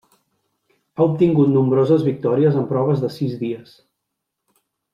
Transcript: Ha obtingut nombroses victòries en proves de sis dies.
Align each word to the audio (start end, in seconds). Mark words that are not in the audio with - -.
Ha 0.95 1.05
obtingut 1.09 1.51
nombroses 1.57 2.07
victòries 2.07 2.57
en 2.63 2.65
proves 2.73 3.05
de 3.05 3.13
sis 3.19 3.37
dies. 3.45 3.77